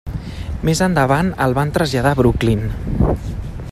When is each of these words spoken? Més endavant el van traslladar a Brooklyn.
Més 0.69 0.81
endavant 0.85 1.29
el 1.47 1.55
van 1.59 1.75
traslladar 1.77 2.15
a 2.17 2.21
Brooklyn. 2.23 2.67